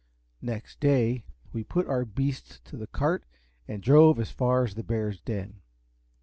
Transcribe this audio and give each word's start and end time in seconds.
Next 0.41 0.79
day 0.79 1.25
we 1.53 1.63
put 1.63 1.85
our 1.85 2.05
beasts 2.05 2.59
to 2.65 2.75
the 2.75 2.87
cart 2.87 3.23
and 3.67 3.83
drove 3.83 4.19
as 4.19 4.31
far 4.31 4.63
as 4.63 4.73
the 4.73 4.81
bear's 4.83 5.19
den. 5.21 5.61